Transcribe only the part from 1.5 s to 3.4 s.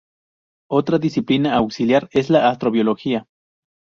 auxiliar es la astrobiología.